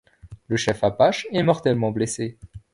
Le 0.47 0.57
chef 0.57 0.83
Apache 0.83 1.27
est 1.31 1.43
mortellement 1.43 1.91
blessé. 1.91 2.39